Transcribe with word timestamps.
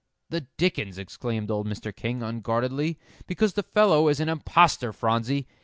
"The 0.31 0.47
dickens!" 0.57 0.97
exclaimed 0.97 1.51
old 1.51 1.67
Mr. 1.67 1.95
King, 1.95 2.23
unguardedly, 2.23 2.97
"because 3.27 3.53
the 3.53 3.61
fellow 3.61 4.07
is 4.07 4.19
an 4.19 4.29
impostor, 4.29 4.91
Phronsie. 4.91 5.45